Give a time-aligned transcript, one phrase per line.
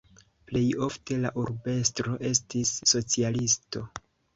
[0.51, 3.89] Plej ofte la urbestro estis socialisto.